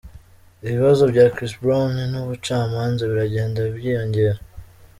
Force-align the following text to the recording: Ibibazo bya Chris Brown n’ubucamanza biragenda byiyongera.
Ibibazo 0.67 1.03
bya 1.11 1.25
Chris 1.33 1.53
Brown 1.61 1.93
n’ubucamanza 2.11 3.03
biragenda 3.11 3.59
byiyongera. 3.77 4.39